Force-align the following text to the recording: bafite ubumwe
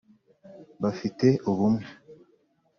bafite 0.81 1.27
ubumwe 1.49 1.85